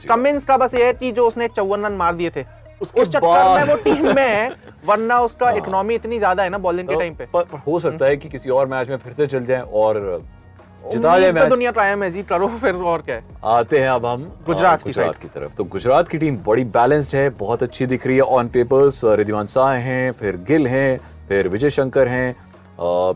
कमिंस 0.09 0.45
का 0.45 0.57
बस 0.57 0.73
ये 0.73 0.85
है 0.85 0.93
कि 0.93 1.11
जो 1.11 1.27
उसने 1.27 1.47
चौवन 1.49 1.85
रन 1.85 1.93
मार 1.93 2.15
दिए 2.15 2.31
थे 2.35 2.43
उसके 2.81 3.01
उस 3.01 3.09
चक्कर 3.09 3.55
में 3.55 3.63
वो 3.65 3.75
टीम 3.83 4.05
में 4.15 4.27
है 4.27 4.49
वरना 4.85 5.19
उसका 5.19 5.51
इकोनॉमी 5.51 5.95
इतनी 5.95 6.17
ज़्यादा 6.17 6.43
है 6.43 6.49
ना 6.49 6.57
बॉलिंग 6.59 6.87
के 6.87 6.95
टाइम 6.95 7.15
पे। 7.15 7.25
पर, 7.25 7.43
पर 7.43 7.57
हो 7.67 7.79
सकता 7.79 8.05
है 8.05 8.17
कि 8.17 8.29
किसी 8.29 8.49
और 8.49 8.67
मैच 8.67 8.89
में 8.89 8.97
फिर 8.97 9.13
से 9.13 9.27
चल 9.27 9.45
जाए 9.45 9.61
और 9.61 10.21
जिता 10.91 11.15
तो 11.19 11.33
मैच 11.33 11.49
दुनिया 11.49 11.71
कायम 11.71 12.03
है 12.03 12.09
जी 12.11 12.23
करो 12.23 12.47
फिर 12.61 12.75
और 12.91 13.01
क्या 13.01 13.15
है? 13.15 13.23
आते 13.45 13.79
हैं 13.79 13.89
अब 13.89 14.05
हम 14.05 14.23
गुजरात 14.45 14.81
की 14.81 14.89
गुजरात 14.89 15.17
की 15.17 15.27
तरफ़। 15.27 15.55
तो 15.55 15.63
गुजरात 15.63 16.07
की 16.07 16.17
टीम 16.17 16.37
बड़ी 16.47 16.63
बैलेंस्ड 16.77 17.15
है 17.15 17.29
बहुत 17.39 17.63
अच्छी 17.63 17.85
दिख 17.85 18.07
रही 18.07 18.15
है 18.15 18.21
ऑन 18.39 18.47
पेपर्स 18.47 19.01
रिद्धिमान 19.05 19.47
शाह 19.47 19.71
हैं 19.87 20.11
फिर 20.11 20.37
गिल 20.47 20.67
हैं 20.67 20.97
फिर 21.27 21.47
विजय 21.47 21.69
शंकर 21.69 22.07
हैं 22.07 22.33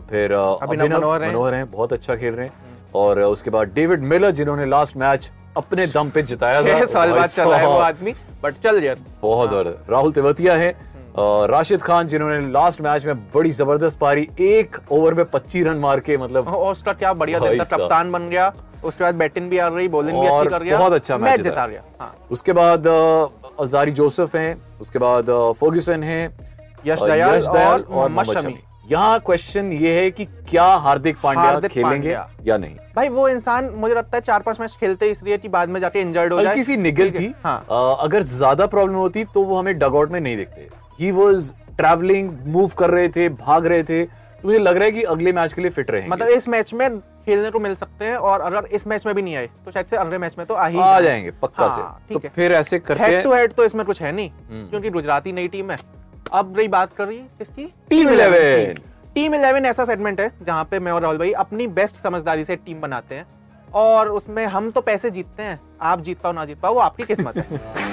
फिर 0.08 0.32
अभिनव 0.32 0.86
मनोहर 0.86 1.54
हैं। 1.54 1.70
बहुत 1.70 1.92
अच्छा 1.92 2.16
खेल 2.16 2.34
रहे 2.34 2.46
हैं। 2.46 2.54
और 2.94 3.20
उसके 3.22 3.50
बाद 3.50 3.72
डेविड 3.74 4.02
मिलर 4.04 4.30
जिन्होंने 4.30 4.66
लास्ट 4.66 4.96
मैच 4.96 5.30
अपने 5.56 5.86
दम 5.86 6.10
पे 6.10 6.22
जिताया 6.22 6.62
था। 6.62 6.84
साल 6.86 7.12
बाद 7.12 7.28
चल 7.28 7.52
है 7.52 7.66
वो 7.66 7.78
आदमी 7.80 8.14
बट 8.44 8.54
चल 8.64 8.82
यार। 8.84 8.96
बहुत 9.22 9.50
ज़बरदस्त 9.50 9.90
राहुल 9.90 10.12
तेवतिया 10.12 10.54
है 10.54 10.74
राशिद 11.14 11.82
खान 11.82 12.08
जिन्होंने 12.08 12.40
लास्ट 12.52 12.80
मैच 12.80 13.04
में 13.06 13.16
बड़ी 13.30 13.50
ज़बरदस्त 13.50 13.98
पारी 13.98 14.28
एक 14.40 14.76
ओवर 14.92 15.14
में 15.14 15.24
25 15.26 15.64
रन 15.64 15.76
मार 15.78 16.00
के 16.00 16.16
मतलब 16.16 16.48
और 16.48 16.72
उसका 16.72 16.92
क्या 16.92 17.12
बढ़िया 17.14 17.38
दिन 17.38 17.58
था 17.58 17.64
कप्तान 17.66 18.12
बन 18.12 18.28
गया 18.28 18.52
उसके 18.84 19.04
बाद 19.04 19.14
बैटिंग 19.14 19.50
भी 19.50 19.58
आ 19.58 19.68
रही 19.68 19.88
बॉलिंग 19.88 20.20
भी 20.20 20.26
अच्छी 20.26 20.48
कर 20.50 20.62
गया 20.62 20.78
बहुत 20.78 20.92
अच्छा 20.92 21.16
मैच 21.18 21.40
जिता। 21.40 21.66
गया 21.66 21.82
हाँ। 22.00 22.14
उसके 22.30 22.52
बाद 22.52 22.86
अजारी 22.86 23.90
जोसेफ 23.92 24.36
हैं 24.36 24.56
उसके 24.80 24.98
बाद 24.98 25.30
फर्ग्यूसन 25.60 26.02
हैं 26.02 26.24
यश 26.86 27.02
दयाल 27.02 27.36
यश 27.36 27.46
दयाल 27.48 27.80
और 27.80 27.90
मोहम्मद 27.90 28.38
शमी। 28.38 28.58
यहाँ 28.88 29.18
क्वेश्चन 29.26 29.72
ये 29.72 29.94
है 29.94 30.10
कि 30.10 30.24
क्या 30.24 30.64
हार्दिक 30.64 31.16
पांड्या 31.22 31.44
हार्दिक 31.44 31.70
खेलेंगे 31.70 32.14
पांड्या। 32.14 32.28
या 32.44 32.56
नहीं? 32.56 32.76
भाई 32.96 33.08
वो 33.08 33.28
इंसान 33.28 33.70
मुझे 33.76 33.94
लगता 33.94 34.16
है 34.16 34.20
चार 34.22 34.42
पाँच 34.42 34.60
मैच 34.60 34.76
खेलते 34.80 35.10
इसलिए 35.10 35.38
कि 35.38 35.48
बाद 35.48 35.68
में 35.68 35.80
जाके 35.80 36.00
इंजर्ड 36.00 36.32
हो 36.32 36.42
जाए। 36.42 36.54
किसी 36.54 36.76
निगल 36.78 37.10
की 37.10 37.32
हाँ। 37.44 37.58
अगर 38.00 38.22
ज़्यादा 38.22 38.66
प्रॉब्लम 38.66 38.94
होती 38.96 39.24
तो 39.24 39.42
वो 39.42 39.58
हमें 39.58 39.78
डगआउट 39.78 40.10
में 40.10 40.20
नहीं 40.20 40.36
दिखते। 40.36 40.68
ही 41.00 41.10
वॉज़ 41.10 41.52
ट्रैवलिंग 41.76 42.38
मूव 42.46 42.68
कर 42.68 42.90
रहे 42.90 43.08
थे 43.08 43.28
भाग 43.28 43.66
रहे 43.66 43.82
थे। 43.82 44.04
तो 44.04 44.48
मुझे 44.48 44.58
लग 44.58 44.76
रहा 44.76 44.84
है 44.84 44.92
कि 44.92 45.02
अगले 45.02 45.32
मैच 45.32 45.52
के 45.52 45.62
लिए 45.62 45.70
फिट 45.70 45.90
रहे 45.90 46.06
मतलब 46.08 46.28
इस 46.28 46.48
मैच 46.48 46.72
में 46.74 46.98
खेलने 46.98 47.50
को 47.50 47.58
मिल 47.60 47.74
सकते 47.74 48.04
हैं 48.04 48.16
और 48.16 48.40
अगर 48.40 48.66
इस 48.66 48.86
मैच 48.86 49.06
में 49.06 49.14
भी 49.14 49.22
नहीं 49.22 49.36
आए 49.36 49.48
तो 49.64 49.70
शायद 49.70 49.86
से 49.86 49.96
अगले 49.96 50.18
मैच 50.18 50.34
में 50.38 50.46
तो 50.46 50.54
आ 50.54 50.66
ही 50.66 50.78
आ 50.78 51.00
जाएँगे। 51.00 51.30
पक्का 51.30 51.66
हाँ, 51.66 51.98
से 52.08 52.14
तो 52.14 52.20
है। 52.24 52.28
फिर 52.28 52.52
ऐसे 52.52 52.78
करते 52.78 53.04
हेड 53.04 53.24
टू 53.24 53.34
हेड 53.34 53.52
तो 53.52 53.64
इसमें 53.64 53.84
कुछ 53.86 54.02
है 54.02 54.12
नहीं 54.12 54.30
हम्म। 54.30 54.68
क्योंकि 54.68 54.90
गुजराती 54.90 55.32
नई 55.32 55.48
टीम 55.48 55.70
है। 55.70 55.78
अब 56.32 56.56
रही 56.56 56.68
बात 56.68 56.92
कर 56.92 57.06
रही 57.06 57.18
है 57.18 57.28
किसकी? 57.38 57.66
Team 57.92 58.08
11 58.08 59.14
टीम 59.14 59.34
इलेवन 59.34 59.66
ऐसा 59.66 59.84
सेगमेंट 59.84 60.20
है 60.20 60.30
जहाँ 60.46 60.64
पे 60.64 60.78
मैं 60.78 60.92
और 60.92 61.02
राहुल 61.02 61.18
भाई 61.18 61.32
अपनी 61.32 61.66
बेस्ट 61.66 61.96
समझदारी 61.96 62.44
से 62.44 62.56
टीम 62.56 62.80
बनाते 62.80 63.14
हैं। 63.14 63.26
और 63.74 64.08
उसमें 64.08 64.46
हम 64.46 64.70
तो 64.70 64.80
पैसे 64.80 65.10
जीतते 65.10 65.42
हैं 65.42 65.60
आप 65.80 66.00
जीत 66.00 66.18
पाओ 66.18 66.32
ना 66.32 66.44
जीत 66.44 66.60
पाओ 66.60 66.74
वो 66.74 66.80
आपकी 66.80 67.02
किस्मत 67.02 67.36
है। 67.36 67.46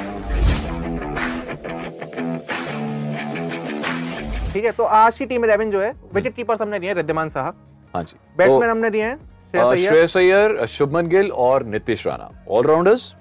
ठीक 4.53 4.65
है 4.65 4.72
तो 4.72 4.84
आज 4.84 5.18
की 5.18 5.25
टीम 5.25 5.44
इलेवन 5.46 5.72
जो 5.72 5.82
है 5.82 5.91
विकेट 6.13 6.36
कीपर्स 6.36 6.62
हमने 6.62 6.79
दिए 6.79 6.89
हैं 6.89 6.96
रिद्धिमान 6.96 7.29
साहा 7.29 7.53
हाँ 7.94 8.03
जी 8.03 8.15
बैट्समैन 8.38 8.62
तो, 8.62 8.72
हमने 8.72 8.89
दिए 8.89 9.03
हैं 9.03 9.18
श्रेयस 9.51 10.15
अय्यर। 10.18 10.65
शुभमन 10.68 11.08
गिल 11.08 11.32
और 11.44 11.63
नीतीश 11.65 12.06
राणा। 12.08 12.29
ऑलराउंडर्स 12.51 13.13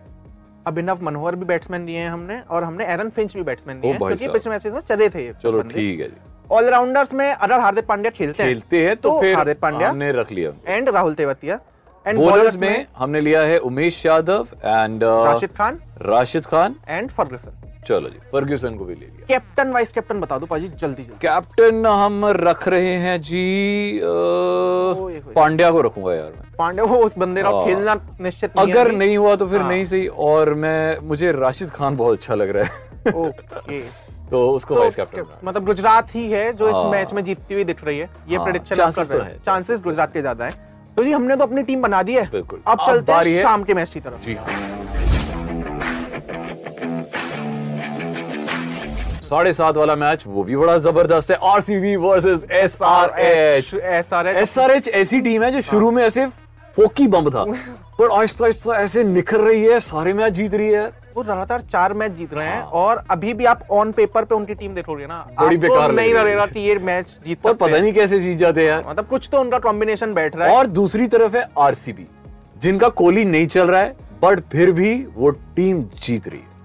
अभिनव 0.67 1.03
मनोहर 1.03 1.37
भी 1.37 1.45
बैट्समैन 1.47 1.85
दिए 1.87 1.99
हैं 1.99 2.11
हमने 2.11 2.41
और 2.41 2.65
हमने 2.65 2.87
एरन 2.93 3.11
फिंच 3.11 3.35
भी 3.37 3.43
बैट्समैन 3.43 3.81
दिए 3.81 3.91
हैं 3.91 3.99
क्योंकि 3.99 4.29
पिछले 4.29 4.51
मैचेस 4.51 4.73
में 4.73 4.81
चले 4.81 5.09
थे 5.09 5.25
ये 5.25 5.33
चलो 5.43 5.63
ठीक 5.63 6.01
है 6.01 6.07
जी। 6.07 6.15
ऑलराउंडर्स 6.51 7.13
में 7.15 7.31
अगर 7.31 7.61
हार्दिक 7.61 7.87
पांड्या 7.87 8.11
खेलते 8.11 8.43
हैं। 8.43 8.53
खेलते 8.53 8.85
हैं 8.87 8.97
तो 8.97 9.09
तो 9.09 9.21
फिर 9.21 9.35
हार्दिक 9.37 9.61
पांड्या 9.61 9.89
हमने 9.91 10.11
रख 10.13 10.33
लिया। 10.33 10.53
And 10.67 10.89
Rahul 10.89 11.15
Tewatia. 11.15 11.59
And 12.07 12.19
bowlers 12.19 12.57
में 12.57 12.87
हमने 12.97 13.21
लिया 13.21 13.41
है 13.43 13.59
Umesh 13.61 14.05
Yadav 14.07 14.47
and 14.65 15.05
Rashid 15.05 15.51
Khan 15.53 15.79
Rashid 16.03 16.47
Khan. 16.47 16.75
And 16.89 17.11
Ferguson 17.11 17.61
चलो 17.89 18.09
जी 18.09 18.19
फर्ग्यूसन 18.33 18.75
को 18.77 18.85
भी 18.85 18.95
ले 18.95 19.07
लिया। 19.07 19.27
कैप्टन 19.29 19.71
वाइस 19.73 19.93
कैप्टन 19.93 20.21
बता 20.21 20.39
दो 20.39 20.47
पाजी 20.47 20.69
जल्दी 20.71 21.03
जल्दी 21.03 21.19
कैप्टन 21.23 21.87
हम 21.87 22.25
रख 22.39 22.67
रहे 22.69 22.95
हैं 22.99 23.21
जी। 23.23 24.01
पांड्या 25.35 25.71
को 25.71 25.81
रखूँगा 25.81 26.15
यार 26.15 26.33
मैं। 26.33 26.51
पांड्या 26.59 26.85
वो 26.85 26.97
उस 27.05 27.19
बंदे 27.19 27.43
का 27.43 27.51
हाँ। 27.51 27.65
खेलना 27.67 27.95
निश्चित 28.21 28.57
नहीं 28.57 28.73
अगर 28.73 28.91
है 28.91 28.97
नहीं 28.97 29.17
हुआ 29.17 29.35
तो 29.37 29.49
फिर 29.49 29.61
हाँ। 29.61 29.69
नहीं 29.69 29.85
सही 29.85 30.07
और 30.27 30.53
मैं 30.55 30.99
मुझे 31.09 31.33
राशिद 31.33 31.71
खान 31.71 31.97
बहुत 31.97 32.19
अच्छा 32.19 32.35
लग 32.35 32.51
रहा 32.57 32.65
है। 32.65 33.13
ओके। 33.17 33.81
तो 34.31 34.49
उसको 34.51 34.75
वाइस 34.75 34.97
कैप्टन 34.97 35.25
मतलब 35.45 35.65
गुजरात 35.65 36.15
ही 36.15 36.31
है 36.31 36.53
जो 36.53 36.73
हाँ। 36.73 36.85
इस 36.85 36.93
मैच 36.93 37.13
में 37.13 37.25
जीतती 37.25 37.55
हुई 37.55 37.65
दिख 37.65 37.85
रही 37.85 37.99
है 37.99 38.09
ये 38.29 38.37
हाँ, 38.37 38.45
प्रेडिक्शन 38.45 38.91
कर 38.91 39.05
तो 39.05 39.19
रहे 39.19 39.31
हैं। 39.31 39.39
चांसेस 39.47 39.83
गुजरात 39.83 40.13
के 40.13 40.21
ज़्यादा 40.21 40.45
है। 40.45 40.77
तो 40.97 41.05
जी 41.05 41.13
हमने 41.13 41.37
तो 41.37 41.45
अपनी 41.45 41.63
टीम 41.63 41.83
बना 41.83 42.03
दी 42.03 42.15
है। 42.15 42.29
बिल्कुल। 42.31 42.61
अब 42.67 42.79
चलते 42.87 43.13
हैं 43.13 43.43
शाम 43.43 43.65
के 43.65 43.75
मैच 43.75 43.91
की 43.91 44.01
तरफ़। 44.01 44.25
जी 44.25 44.35
हाँ। 44.35 44.78
साढ़े 49.31 49.53
सात 49.53 49.77
वाला 49.77 49.95
मैच 49.97 50.25
वो 50.27 50.43
भी 50.45 50.57
बड़ा 50.57 50.77
ज़बरदस्त 50.79 51.31
है। 51.31 51.37
RCB 51.45 51.97
versus 51.99 52.47
SRH 52.53 53.65
SRH 54.05 54.37
SRH 54.43 54.89
ऐसी 54.91 55.21
टीम 55.21 55.43
है 55.45 55.51
जो 55.53 55.61
शुरू 55.63 55.91
में 55.91 56.03
ऐसे 56.05 56.27
फोकी 56.77 57.07
बम 57.09 57.31
था। 57.31 57.45
पर 57.99 58.11
आहिस्ता 58.17 58.45
आहिस्ता 58.45 58.75
ऐसे 58.75 59.05
निखर 59.05 59.41
रही 59.41 59.65
है 59.65 59.79
सारे 59.81 60.13
मैच 60.13 60.33
जीत 60.33 60.55
रही 60.55 60.69
है। 60.69 60.87
वो 61.17 61.23
लगातार 61.23 61.61
चार 61.63 61.93
मैच 61.93 62.13
जीत 62.13 62.35
रहे 62.35 62.47
हैं 62.47 62.63
और 62.81 63.03
अभी 63.11 63.33
भी 63.35 63.45
आप 63.45 63.63
ऑन 63.71 63.93
पेपर 63.93 64.25
पे 64.25 64.35
उनकी 64.35 64.55
टीम 64.55 64.75
देखोगे 64.75 65.07
ना 65.07 65.15
हाँ। 65.15 65.47
बड़ी 65.47 65.57
बेकार 65.57 65.93
नहीं 65.93 66.13
रही 66.15 66.15
है। 66.15 66.25
लगेगा 66.25 66.47
कि 66.47 66.61
ये 66.61 66.75
मैच 66.81 67.17
जीत 67.27 67.41
पर 67.41 67.53
पता 67.55 67.79
नहीं 67.79 67.93
कैसे 67.93 68.19
जीत 68.19 68.37
जाते 68.39 68.71
हैं 68.71 68.83
मतलब 68.89 69.07
कुछ 69.07 69.29
तो 69.33 69.41
उनका 69.41 69.59
कॉम्बिनेशन 69.59 70.13
बैठ 70.15 70.37
रहा 70.37 70.49
है। 70.49 70.57
और 70.57 70.67
दूसरी 70.73 71.07
तरफ़ 71.07 71.37
है 71.37 71.47
आरसीबी 71.59 72.07
जिनका 72.63 72.89
कोहली 72.91 73.25
नहीं 73.25 73.47
चल 73.47 73.67
रहा 73.67 73.81
है 73.81 73.97
बट 74.23 74.41
फिर 74.53 74.73
भी 74.73 74.95
वो 75.17 75.31
टीम 75.57 75.83
जीत 76.03 76.29
रही 76.29 76.39
है। 76.39 76.57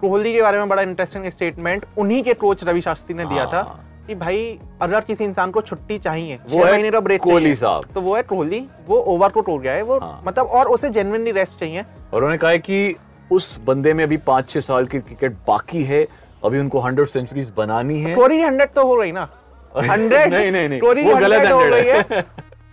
कोहली 0.00 0.32
के 0.32 0.42
बारे 0.42 0.58
में 0.58 0.68
बड़ा 0.68 0.82
इंटरेस्टिंग 0.82 1.28
स्टेटमेंट 1.30 1.84
उन्हीं 1.98 2.22
के 2.22 2.34
कोच 2.34 2.64
रवि 2.64 2.80
शास्त्री 2.80 3.14
ने 3.14 3.24
दिया 3.26 3.44
था 3.52 3.62
हाँ। 3.62 3.82
कि 4.06 4.14
भाई 4.14 4.58
अगर 4.82 5.00
किसी 5.00 5.24
इंसान 5.24 5.50
को 5.50 5.60
छुट्टी 5.60 5.98
चाहिए 5.98 6.38
वो 6.50 6.64
है 6.64 6.72
महीने 6.72 6.90
का 6.90 7.00
ब्रेक 7.00 7.20
कोहली 7.22 7.54
साहब। 7.54 7.84
तो 7.94 8.00
वो 8.00 8.14
है 8.16 8.22
कोहली 8.22 8.64
वो 8.88 8.98
ओवर 9.14 9.28
कोट 9.28 9.48
हो 9.48 9.56
गया 9.58 9.72
है 9.72 9.82
वो 9.82 9.98
हाँ। 9.98 10.20
मतलब 10.26 10.46
और 10.58 10.68
उसे 10.68 10.90
जेन्युइनली 10.90 11.30
रेस्ट 11.32 11.58
चाहिए 11.60 11.82
और 11.82 12.16
उन्होंने 12.16 12.38
कहा 12.38 12.50
है 12.50 12.58
कि 12.58 12.94
उस 13.30 13.58
बंदे 13.66 13.94
में 13.94 14.04
अभी 14.04 14.16
पाँच 14.26 14.50
छह 14.50 14.60
साल 14.60 14.86
की 14.86 14.98
क्रिकेट 15.00 15.32
बाकी 15.48 15.82
है 15.84 16.06
अभी 16.44 16.58
उनको 16.60 16.80
हंड्रेड 16.80 17.06
सेंचुरीज 17.08 17.52
बनानी 17.56 18.00
है 18.02 18.14
टोरी 18.14 18.40
हंड्रेड 18.40 18.70
तो 18.74 18.86
हो 18.86 19.00
रही 19.00 19.12
ना 19.12 19.28
हंड्रेड 19.76 20.32
नहीं, 20.32 20.50
नहीं, 20.52 20.68
नहीं, 20.68 20.80
वो 20.80 21.14
गलत 21.20 21.42
100 21.42 21.52
हो 21.52 21.60
100 21.60 21.70
गई 21.70 21.88
है। 21.88 22.24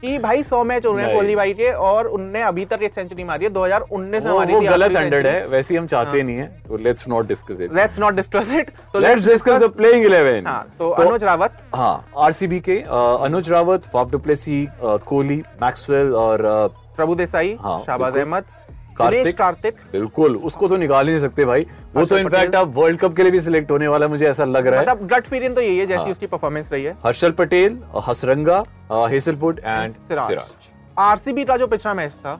है 0.04 0.12
कि 0.12 0.18
भाई 0.20 0.44
सौ 0.44 0.64
मैच 0.64 0.86
हो 0.86 0.92
रहे 0.94 1.06
हैं 1.06 1.14
कोहली 1.16 1.36
भाई 1.36 1.54
के 1.54 1.72
और 1.90 2.08
उनने 2.08 2.42
अभी 2.42 2.66
तक 2.66 2.82
एक 2.84 2.94
सेंचुरी 2.94 3.24
मारी 3.24 3.46
है 3.46 3.52
2019 3.54 4.26
में 4.26 4.32
मारी 4.34 4.54
थी 4.54 4.66
गलत 4.68 4.96
हंड्रेड 4.98 5.28
है 5.28 5.46
वैसे 5.48 5.78
हम 5.78 5.88
चाहते 5.88 6.24
नहीं 6.24 6.38
है 6.38 6.48
तो 6.68 6.78
let's 6.78 7.08
not 7.08 7.28
discuss 7.28 7.62
it 7.62 7.74
let's 7.76 8.00
not 8.00 8.14
discuss 8.16 8.52
it 8.60 8.72
तो 8.94 9.00
लेट्स 9.00 9.26
डिस्कस 9.26 9.60
द 9.62 9.72
प्लेइंग 9.78 10.06
11 10.06 10.48
हाँ 10.48 10.64
तो 10.80 10.90
अनुज 10.90 11.24
रावत। 11.24 11.58
हाँ 11.76 11.94
आरसीबी 12.26 12.60
के 12.70 12.80
Anuj 13.28 13.52
Rawat 13.52 13.90
Faf 13.94 14.12
du Plessis 14.12 14.66
Kohli 14.82 15.42
Maxwell 15.62 16.14
और 16.16 16.48
प्रभु 16.96 17.16
देसाई 17.16 17.56
हाँ, 17.62 17.82
शाहबाज 17.86 18.18
अहमद। 18.18 18.44
कार्तिक। 18.94 19.38
कार्तिक। 19.38 19.76
बिल्कुल 19.92 20.36
उसको 20.40 20.68
तो 20.68 20.78
निकाल 20.78 21.08
ही 21.08 21.14
नहीं 21.14 21.22
सकते 21.22 21.46
भाई। 21.46 21.66
वो 21.96 22.06
तो 22.06 22.18
इनफैक्ट 22.18 22.56
अब 22.56 22.78
वर्ल्ड 22.78 23.00
कप 23.00 23.16
के 23.16 23.24
लिए 23.24 23.32
भी 23.32 23.42
सिलेक्ट 23.42 23.72
होने 23.72 23.88
वाला 23.88 24.06
है, 24.06 24.12
मुझे 24.12 24.28
ऐसा 24.28 24.46
लग 24.46 24.68
रहा 24.68 24.80
है। 24.80 24.86
मतलब 24.86 25.08
गट 25.08 25.28
फीलिंग 25.28 25.56
तो 25.56 25.62
यही 25.62 25.78
है 25.78 25.86
जैसी 25.86 26.02
हाँ। 26.02 26.12
उसकी 26.12 26.28
परफॉर्मेंस 26.28 26.72
रही 26.74 26.84
है। 26.84 26.98
Harshal 27.06 27.32
Patel 27.34 27.80
Hasaranga 28.08 28.64
Hazlewood 29.10 29.60
and 29.60 29.94
Siraj. 29.94 30.38
RCB 31.00 31.46
का 31.46 31.58
जो 31.58 31.68
पिछला 31.68 31.94
मैच 31.94 32.12
था 32.16 32.34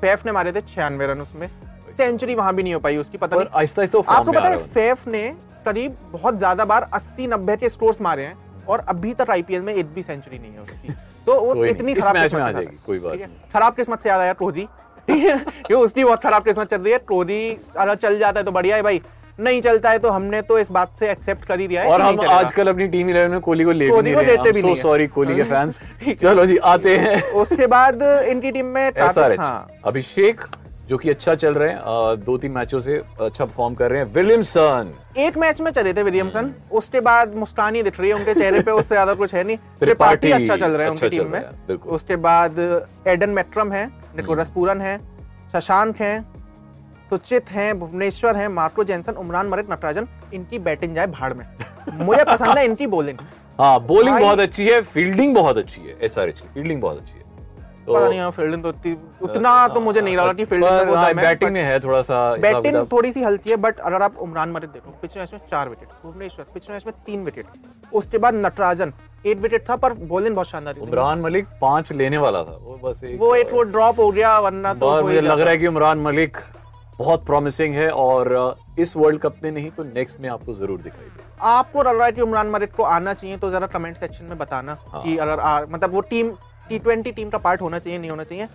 फैफ 0.00 0.24
ने 0.26 0.32
मारे 0.32 0.52
थे 0.52 0.60
छियानवे 0.62 1.06
रन 1.06 1.20
उसमें। 1.20 1.48
सेंचुरी 1.90 2.34
वहाँ 2.34 2.54
भी 2.54 2.62
नहीं 2.62 2.74
हो 2.74 2.80
पाई 2.80 2.96
उसकी 2.96 3.18
पता 3.18 3.36
नहीं। 3.36 3.46
आहिस्ता 3.48 3.82
आहिस्ता 3.82 3.98
आपको 4.08 4.32
पता 4.32 4.48
है। 4.48 4.58
फैफ 4.58 5.06
ने 5.08 5.28
करीब 5.64 5.96
बहुत 6.12 6.36
ज़्यादा 6.36 6.64
बार 6.64 6.88
80 6.94 7.26
90 7.28 7.56
के 7.56 7.68
स्कोर्स 7.68 8.00
मारे 8.00 8.24
हैं 8.24 8.64
और 8.68 8.84
अभी 8.88 9.12
तक 9.14 9.30
आईपीएल 9.30 9.62
में 9.62 9.72
एक 9.74 9.92
भी 9.94 10.02
सेंचुरी 10.02 10.38
नहीं 10.38 10.52
है 10.52 10.60
उसकी। 10.60 10.92
तो 11.26 11.40
वो 11.40 11.64
इतनी 11.64 11.94
खराब 11.94 12.16
किस्मत 12.16 12.40
आ 12.40 12.50
जाएगी, 12.50 12.76
कोई 12.86 12.98
बात 12.98 13.12
ठीक? 13.12 13.22
नहीं। 13.22 13.50
खराब 13.52 13.74
किस्मत 13.74 14.00
से 14.00 14.08
याद 14.08 14.20
आया 14.20 14.32
कोहली 14.34 14.66
ठीक 15.10 15.24
है 15.28 15.36
क्यों 15.66 15.82
उसकी 15.82 16.04
बहुत 16.04 16.22
खराब 16.22 16.44
किस्मत 16.44 16.70
चल 16.70 16.80
रही 16.80 16.92
है। 16.92 16.98
कोहली 16.98 17.56
अगर 17.78 17.94
चल 17.94 18.18
जाता 18.18 18.40
है 18.40 18.44
तो 18.44 18.50
बढ़िया 18.50 18.76
है 18.76 18.82
भाई। 18.82 19.00
नहीं 19.40 19.60
चलता 19.62 19.90
है 19.90 19.98
तो 19.98 20.08
हमने 20.10 20.40
तो 20.42 20.58
इस 20.58 20.70
बात 20.70 20.90
से 20.98 21.10
एक्सेप्ट 21.10 21.44
कर 21.44 21.60
ही 21.60 21.66
दिया 21.68 21.82
है 21.82 21.90
और 21.90 22.00
हम 22.02 22.20
आजकल 22.30 22.68
अपनी 22.68 22.86
टीम 22.88 23.10
इलेवन 23.10 23.30
में 23.30 23.40
कोहली 23.40 23.64
को 23.64 23.72
ले 23.72 23.84
भी 23.84 23.90
कोहली 23.90 24.10
नहीं 24.10 24.14
को 24.14 24.22
लेते 24.22 24.52
भी 24.52 24.62
नहीं 24.62 24.74
सॉरी 24.74 25.06
कोहली 25.06 25.34
के 25.34 25.42
फैंस 25.52 25.80
चलो 26.20 26.44
जी 26.46 26.56
आते 26.72 26.96
हैं। 27.04 27.22
उसके 27.42 27.66
बाद 27.66 28.02
इनकी 28.28 28.50
टीम 28.50 28.66
में 28.66 28.90
हाँ। 29.38 29.66
अभिषेक 29.84 30.40
जो 30.90 30.96
कि 30.98 31.10
अच्छा 31.10 31.34
चल 31.34 31.54
रहे 31.54 31.68
हैं 31.70 32.24
दो 32.24 32.36
तीन 32.38 32.52
मैचों 32.52 32.78
से 32.80 32.96
अच्छा 32.96 33.44
परफॉर्म 33.44 33.74
कर 33.74 33.90
रहे 33.90 34.00
हैं। 34.00 34.06
विलियमसन 34.12 34.92
एक 35.18 35.36
मैच 35.38 35.60
में 35.60 35.70
चले 35.70 35.92
थे 35.94 36.02
विलियमसन 36.02 36.52
उसके 36.72 37.00
बाद 37.00 37.34
मुस्कान 37.36 37.82
दिख 37.82 38.00
रही 38.00 38.10
है 38.10 38.16
उनके 38.16 38.34
चेहरे 38.34 38.62
पे 38.62 38.70
उससे 38.72 38.94
ज़्यादा 38.94 39.14
कुछ 39.14 39.34
है 39.34 39.44
नहीं। 39.44 39.56
त्रिपाठी 39.80 40.30
अच्छा 40.30 40.56
चल 40.56 40.70
रहे 40.70 40.86
हैं 40.86 40.92
अच्छा 40.92 41.06
उनकी 41.06 41.16
टीम 41.16 41.28
में। 41.28 41.76
उसके 41.96 42.16
बाद 42.26 42.58
एडन 43.08 43.30
मेट्रम 43.30 43.72
है 43.72 43.86
निकोलस 44.16 44.50
पूरन 44.50 44.80
है 44.80 44.98
शशांक 45.52 46.00
है 46.00 46.20
सुचित 47.10 47.50
हैं 47.50 47.78
भुवनेश्वर 47.78 48.36
हैं 48.36 48.48
मार्को 48.50 48.84
जैनसन 48.84 49.12
उमरान 49.18 49.46
मलिक 49.48 49.70
नटराजन 49.70 50.08
इनकी 50.34 50.58
बैटिंग 50.60 50.94
जाए 50.94 51.06
भाड़ 51.08 51.32
में। 51.34 51.46
मुझे 52.04 52.24
पसंद 52.24 52.58
है 52.58 52.64
इनकी 52.64 52.86
बॉलिंग 52.88 53.18
हाँ 53.58 53.80
बॉलिंग 53.86 54.18
बहुत 54.18 54.40
अच्छी 54.40 54.66
है 54.66 54.82
फील्डिंग 54.92 55.34
बहुत 55.34 55.58
अच्छी 55.58 55.80
है 55.80 55.96
एसआरएच 56.02 56.40
की 56.40 56.48
फील्डिंग 56.54 56.80
बहुत 56.82 56.98
अच्छी 56.98 57.12
है। 57.12 57.28
तो 57.86 57.94
पता 57.94 58.08
नहीं 58.08 58.18
हाँ 58.20 58.30
फील्डिंग 58.30 58.62
तो 58.62 58.68
उतनी 58.68 58.94
उतना 59.22 59.52
तो 59.68 59.80
मुझे 59.80 60.00
नहीं 60.00 60.16
लगा 60.16 60.32
कि 60.32 60.44
फील्डिंग 60.44 60.96
है, 60.96 61.14
बैटिंग 61.14 61.50
में 61.52 61.62
है 61.62 61.78
थोड़ा 61.80 62.00
सा 62.02 62.18
बैटिंग 62.40 62.76
थोड़ी 62.92 63.12
सी 63.12 63.22
हल्की 63.22 63.50
है 63.50 63.56
बट 63.56 63.78
अगर 63.80 64.02
आप 64.02 64.18
उमरान 64.20 64.50
मलिक 64.52 64.70
देखो 64.70 64.90
पिछले 65.02 65.20
मैच 65.22 65.32
में 65.32 65.40
चार 65.50 65.68
विकेट 65.68 65.88
भुवनेश्वर 66.02 66.46
पिछले 66.54 66.74
मैच 66.74 66.86
में 66.86 66.94
तीन 67.06 67.24
विकेट 67.24 67.92
उसके 67.92 68.18
बाद 68.18 68.34
नटराजन 68.36 68.92
एट 69.26 69.38
विकेट 69.38 69.68
था 69.70 69.76
पर 69.76 69.92
बॉलिंग 70.12 70.34
बहुत 70.34 70.48
शानदार 70.48 70.74
थी। 70.74 70.80
उमरान 70.80 71.20
मलिक 71.20 71.46
पाँच 71.62 71.92
लेने 71.92 72.18
वाला 72.18 72.42
था 72.44 72.58
वो 72.62 72.78
बस 72.84 73.04
एक 73.04 73.18
वो 73.20 73.34
एक 73.34 73.52
वो 73.52 73.62
ड्रॉप 73.72 74.00
हो 74.00 74.10
गया 74.10 74.38
वरना 74.38 74.74
तो 74.74 74.90
हो 74.90 74.96
ही 74.96 75.02
मुझे 75.04 75.20
लग 75.20 75.40
रहा 75.40 75.50
है 75.50 75.58
कि 75.58 75.66
उमरान 75.66 76.00
मलिक 76.00 76.36
बहुत 76.98 77.24
प्रॉमिसिंग 77.26 77.74
है 77.74 77.88
और 77.90 78.56
इस 78.78 78.96
वर्ल्ड 78.96 79.20
कप 79.20 79.36
में 79.42 79.50
नहीं 79.50 79.70
तो 79.70 79.82
नेक्स्ट 79.84 80.20
में 80.22 80.28
आपको 80.30 80.54
ज़रूर 80.54 80.80
दिखाई 80.80 81.06
आपको 81.50 81.82
लग 81.82 81.96
रहा 81.96 82.06
है 82.06 82.12
कि 82.12 82.20
उमरान 82.20 82.48
मलिक 82.50 82.72
को 82.76 82.82
आना 82.84 83.14
चाहिए 83.14 83.36
तो 83.38 83.50
जरा 83.50 83.66
कमेंट 83.74 83.96
सेक्शन 83.96 84.24
में 84.24 84.38
बताना 84.38 84.76
हाँ। 84.88 85.02
कि 85.02 85.16
अगर 85.16 85.66
मतलब 85.70 85.92
वो 85.92 86.00
टीम 86.10 86.32
टी 86.70 86.78
ट्वेंटी 86.78 87.12
टीम 87.12 87.30
का 87.30 87.38
पार्ट 87.38 87.62
होना 87.62 87.78
चाहिए 87.78 87.98
नहीं 87.98 88.10
होना 88.10 88.24
चाहिए। 88.24 88.46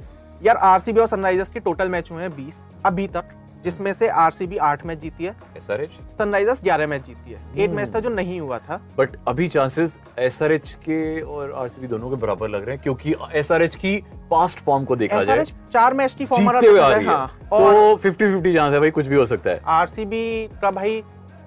यार 0.44 0.58
आरसीबी 0.66 1.00
और 1.00 1.08
सनराइजर्स 1.08 1.52
के 1.52 1.60
टोटल 1.62 1.90
मैच 1.90 2.12
हुए 2.12 2.22
हैं 2.22 2.36
बीस 2.36 2.64
अभी 2.86 3.08
तक 3.08 3.34
जिसमें 3.64 3.92
से 3.94 4.08
आरसीबी 4.22 4.58
आठ 4.58 4.86
मैच 4.86 5.00
जीती 5.00 5.24
है। 5.24 5.34
सनराइजर्स 5.60 6.62
ग्यारह 6.64 6.88
मैच 6.88 7.06
जीती 7.06 7.32
है। 7.32 7.38
हम्म। 7.44 7.76
मैच 7.76 7.94
था 7.96 8.00
जो 8.00 8.10
नहीं 8.10 8.40
हुआ 8.40 8.58
था। 8.60 8.76
बट 8.98 9.16
अभी 9.28 9.48
चांसेस 9.48 9.98
एसआरएच 10.20 10.74
के 10.84 11.22
और 11.22 11.54
आरसीबी 11.54 11.88
दोनों 11.88 12.10
के 12.10 12.16
बराबर 12.16 12.50
लग 12.50 12.66
रहे 12.66 12.76
हैं 12.76 12.84
क्योंकि 12.84 13.16
एसआरएच 13.34 13.76
की 13.76 13.96
पास्ट 14.32 14.60
फॉर्म 14.60 14.86
को 14.86 14.96
देखा 14.96 15.24
जाए 15.24 15.44
चार 15.44 15.94
मैच 15.94 16.14
की 16.14 16.26
फॉर्म 16.26 16.50
आ 16.50 16.60
रही 16.60 17.06
है। 17.06 17.06
हाँ। 17.06 17.40
और 17.52 17.74
तो 17.74 17.96
फिफ्टी 17.96 18.34
फिफ्टी 18.34 18.54
चांस 18.54 18.74
है 18.74 18.80
भाई 18.80 18.92
कुछ 18.92 19.08
भी 19.08 19.16
हो 19.16 19.26
सकता 19.26 19.50
है। 19.50 19.62
आरसीबी 19.78 20.26
का 20.62 20.72
भाई 20.72 21.04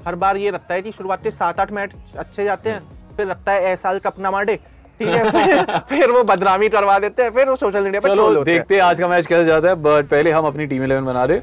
हर 0.06 0.14
बार 0.16 0.36
ये 0.36 0.50
लगता 0.50 0.74
है 0.74 0.82
कि 0.82 0.92
शुरुआत 0.92 1.22
के 1.22 1.30
सात 1.30 1.60
आठ 1.60 1.72
मैच 1.72 1.94
अच्छे 2.18 2.44
जाते 2.44 2.70
हैं 2.70 2.80
फिर 3.16 3.26
लगता 3.26 3.52
है 3.52 3.62
ऐसा 3.62 3.82
साल 3.82 3.98
कप 3.98 4.18
ना 4.18 4.30
मारे। 4.30 4.58
ठीक 4.98 5.08
है 5.08 5.30
फिर, 5.30 5.78
फिर 5.88 6.10
वो 6.10 6.22
बदनामी 6.24 6.68
करवा 6.68 6.98
देते 6.98 7.22
हैं 7.22 7.30
फिर 7.30 7.48
वो 7.48 7.56
सोशल 7.56 7.82
मीडिया 7.82 8.00
पर 8.00 8.08
चलो 8.08 8.26
होते। 8.26 8.52
देखते 8.52 8.74
हैं 8.74 8.82
आज 8.82 9.00
का 9.00 9.08
मैच 9.08 9.26
कैसे 9.26 9.44
जाता 9.44 9.68
है 9.68 9.74
बट 9.82 10.06
पहले 10.08 10.30
हम 10.32 10.46
अपनी 10.46 10.66
टीम 10.66 10.84
इलेवन 10.84 11.04
बना 11.04 11.26
दे। 11.26 11.40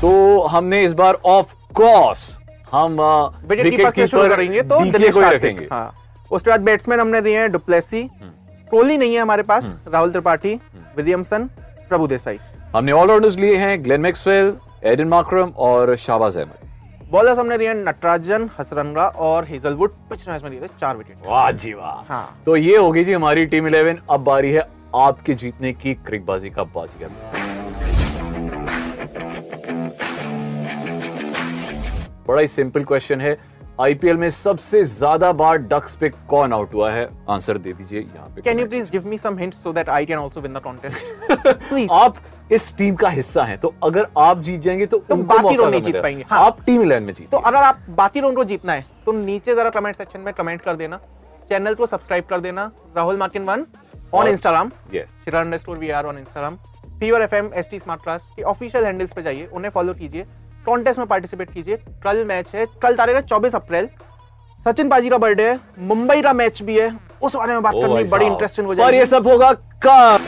तो 0.00 0.40
हमने 0.42 0.82
इस 0.84 0.92
बार 0.94 1.18
ऑफ़ 1.26 1.54
कोर्स 1.74 2.28
हम 2.72 3.00
विकेट 3.46 3.74
कीपर 3.76 4.06
शुरू 4.06 4.28
करेंगे 4.28 4.62
तो 4.62 4.80
दिनेश 4.82 5.14
को 5.14 5.20
रखेंगे। 5.20 5.66
हाँ। 5.72 5.92
उसके 6.30 6.50
बाद 6.50 6.60
बैट्समैन 6.60 7.00
हमने 7.00 7.20
दिए 7.20 7.38
हैं 7.38 7.50
डुप्लेसी 7.52 8.08
कोहली 8.70 8.96
नहीं 8.96 9.14
है 9.14 9.20
हमारे 9.20 9.42
पास 9.42 9.74
राहुल 9.92 10.10
त्रिपाठी 10.12 10.54
विलियमसन 10.96 11.48
प्रभु 11.88 12.06
देसाई। 12.06 12.38
हमने 12.74 12.92
ऑलराउंडर्स 12.92 13.36
लिए 13.36 13.56
हैं 13.56 13.82
ग्लेन 13.84 14.00
मैक्सवेल 14.00 14.52
एडन 14.84 15.08
मार्क्रम 15.08 15.52
और 15.58 15.96
शाहबाज 15.98 16.36
अहमद। 16.38 16.68
बॉलर्स 17.10 17.38
हमने 17.38 17.56
दिए 17.58 17.72
नटराजन 17.74 18.48
हसरंगा 18.58 19.06
और 19.26 19.44
हेजलवुड। 19.44 19.92
पिछले 20.10 20.32
मैच 20.32 20.42
में 20.42 20.50
दिए 20.50 20.60
थे 20.60 20.66
चार 20.80 20.96
विकेट। 20.96 21.16
वाह 21.26 21.50
जी 21.52 21.72
वाह। 21.72 22.12
हाँ। 22.12 22.42
तो 22.46 22.56
ये 22.56 22.76
होगी 22.76 23.04
जी 23.04 23.12
हमारी 23.12 23.46
टीम 23.46 23.66
इलेवन। 23.66 23.98
अब 24.10 24.24
बारी 24.24 24.50
है 24.52 24.68
आपके 24.96 25.34
जीतने 25.34 25.72
की 25.72 25.94
क्रिकबाजी 26.06 26.50
का 26.50 26.64
बाजीगर 26.76 27.08
बड़ा 32.28 32.40
ही 32.40 32.46
सिंपल 32.48 32.84
क्वेश्चन 32.84 33.20
है। 33.20 33.36
आईपीएल 33.80 34.16
में 34.16 34.28
सबसे 34.30 34.82
ज़्यादा 34.84 35.30
बार 35.32 35.56
डक्स 35.58 35.94
पे 35.96 36.08
कौन 36.28 36.52
आउट 36.52 36.74
हुआ 36.74 36.90
है? 36.90 37.08
आंसर 37.30 37.58
दे 37.58 37.72
दीजिए 37.72 38.00
यहाँ 38.00 38.26
पे 38.34 38.42
can 38.42 38.58
you 38.60 38.66
please 38.66 38.90
give 38.90 39.06
me 39.08 39.18
some 39.18 39.38
hints 39.38 39.62
so 39.62 39.72
that 39.72 39.88
I 39.88 40.06
can 40.06 40.18
also 40.18 40.40
win 40.40 40.54
the 40.54 40.60
contest 40.64 41.90
आप 41.92 42.16
इस 42.52 42.74
टीम 42.76 42.94
का 42.96 43.08
हिस्सा 43.08 43.44
हैं 43.44 43.56
तो 43.58 43.72
अगर 43.84 44.06
आप 44.18 44.40
जीत 44.40 44.60
जाएँगे 44.60 44.86
तो, 44.86 44.98
तो 44.98 45.16
बाकी 45.16 45.42
मौका 45.42 45.68
नहीं 45.68 45.82
जीत 45.82 45.96
पाएँगे, 45.96 46.24
हाँ। 46.30 46.40
आप 46.40 46.60
टीम 46.66 46.82
इलेवन 46.82 47.02
में 47.02 47.12
जीत 47.14 47.30
तो 47.30 47.36
अगर 47.38 47.58
आप 47.58 47.78
बाकी 47.96 48.20
लोगों 48.20 48.34
को 48.34 48.44
जीतना 48.44 48.72
है 48.72 48.84
तो 49.06 49.12
नीचे 49.14 49.54
जरा 49.54 49.70
कमेंट 49.70 49.96
सेक्शन 49.96 50.20
में 50.20 50.32
कमेंट 50.34 50.60
कर 50.62 50.76
देना। 50.76 51.00
चैनल 51.48 51.74
को 51.74 51.86
सब्सक्राइब 51.86 52.24
कर 52.24 52.40
देना। 52.40 52.70
Rahul 52.96 53.16
Makin 53.18 53.44
one 53.44 53.64
on 54.14 54.28
Instagram 54.28 54.70
yes 54.94 55.18
we 55.70 55.90
are 55.90 56.06
on 56.06 56.18
Instagram 56.18 56.56
Fever 57.00 57.22
F 57.22 57.34
M 57.34 57.50
S 57.54 57.70
T 57.70 57.78
smart 57.78 58.02
class 58.02 58.30
के 58.36 58.42
ऑफिशियल 58.44 58.84
हैंडल्स 58.84 59.12
पे 59.12 59.22
जाइए 59.22 59.46
उन्हें 59.46 59.70
फॉलो 59.70 59.92
कीजिए। 59.94 60.24
कॉन्टेस्ट 60.66 60.98
में 60.98 61.06
पार्टिसिपेट 61.08 61.50
कीजिए। 61.50 61.76
कल 62.04 62.24
मैच 62.28 62.46
है। 62.54 62.66
कल 62.82 62.94
तारीख 62.96 63.16
है 63.16 63.22
चौबीस 63.22 63.54
अप्रैल। 63.54 63.88
सचिन 64.58 64.88
पाजी 64.88 65.08
का 65.08 65.18
बर्थडे 65.18 65.48
है। 65.48 65.58
मुंबई 65.86 66.22
का 66.22 66.32
मैच 66.32 66.62
भी 66.62 66.78
है। 66.78 66.90
उस 67.22 67.36
बारे 67.36 67.52
में 67.52 67.62
बात 67.62 67.74
करनी 67.74 68.04
बड़ी 68.10 68.26
इंटरेस्टिंग 68.26 68.66
हो 68.66 68.74
जाएगी 68.74 68.86
और 68.86 68.94
ये 68.94 69.06
सब 69.06 69.26
होगा 69.28 69.52
कब? 69.86 70.20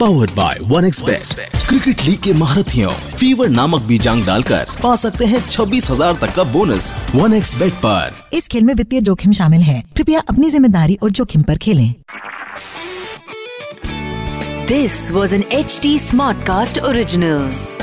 Powered 0.00 0.30
by 0.30 0.58
one 0.64 0.84
X 0.84 1.02
bet 1.04 1.48
cricket 1.68 2.02
league 2.04 2.20
के 2.22 2.32
महारथियों 2.32 2.90
फीवर 3.16 3.48
नामक 3.48 3.82
बीजांग 3.82 4.24
डालकर 4.26 4.66
पा 4.82 4.94
सकते 4.96 5.24
हैं 5.24 5.40
छब्बीस 5.48 5.90
हज़ार 5.90 6.14
तक 6.20 6.34
का 6.36 6.44
बोनस 6.52 6.92
वन 7.14 7.34
एक्स 7.34 7.54
बेट 7.58 7.72
पर। 7.84 8.14
इस 8.32 8.48
खेल 8.48 8.64
में 8.64 8.74
वित्तीय 8.74 9.00
जोखिम 9.00 9.32
शामिल 9.32 9.60
है। 9.60 9.80
कृपया 9.96 10.20
अपनी 10.28 10.50
ज़िम्मेदारी 10.50 10.98
और 11.02 11.10
जोखिम 11.10 11.42
पर 11.42 11.58
खेलें। 11.58 11.94
This 14.68 15.10
was 15.10 15.34
an 15.34 15.44
H 15.52 15.80
was 15.80 16.00
Smartcast 16.46 16.78
Smartcast 16.78 17.79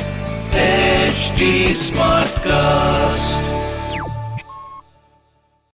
H 0.56 1.44
Smartcast 2.40 3.47